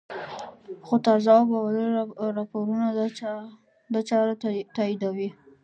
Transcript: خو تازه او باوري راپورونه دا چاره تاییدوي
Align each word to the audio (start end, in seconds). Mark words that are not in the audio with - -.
خو 0.85 0.95
تازه 1.05 1.31
او 1.39 1.43
باوري 1.51 1.83
راپورونه 2.37 2.87
دا 3.95 3.99
چاره 4.09 4.33
تاییدوي 4.75 5.29